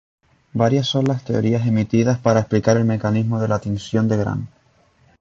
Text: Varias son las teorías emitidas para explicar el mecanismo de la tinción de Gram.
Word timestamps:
Varias 0.53 0.87
son 0.87 1.05
las 1.05 1.23
teorías 1.23 1.67
emitidas 1.67 2.17
para 2.17 2.39
explicar 2.39 2.75
el 2.75 2.85
mecanismo 2.85 3.39
de 3.39 3.47
la 3.47 3.59
tinción 3.59 4.07
de 4.07 4.17
Gram. 4.17 4.47